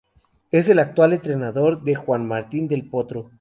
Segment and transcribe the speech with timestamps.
[0.49, 3.29] Es el actual entrenador de Juan Martin Del Potro.